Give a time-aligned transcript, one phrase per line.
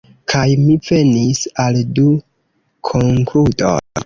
[0.31, 2.07] Kaj mi venis al du
[2.91, 3.77] konkludoj.